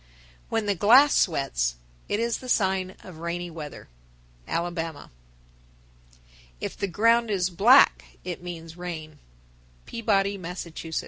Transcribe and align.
When 0.49 0.65
the 0.65 0.73
glass 0.73 1.15
sweats, 1.15 1.75
it 2.09 2.19
is 2.19 2.39
the 2.39 2.49
sign 2.49 2.95
of 3.03 3.19
rainy 3.19 3.51
weather. 3.51 3.87
Alabama. 4.47 5.11
1017. 6.57 6.57
If 6.59 6.75
the 6.75 6.87
ground 6.87 7.29
is 7.29 7.51
black, 7.51 8.05
it 8.23 8.41
means 8.41 8.75
rain. 8.75 9.19
Peabody, 9.85 10.39
Mass. 10.39 10.65
1018. 10.65 10.93